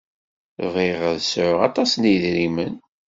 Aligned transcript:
Bɣiɣ 0.73 0.99
ad 1.11 1.19
sɛuɣ 1.21 1.59
aṭas 1.67 1.91
n 1.95 2.03
yedrimen. 2.11 2.73